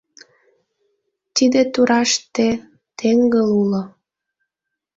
Тиде 1.35 1.61
тураште 1.73 2.47
теҥгыл 2.97 3.47
уло. 3.61 3.83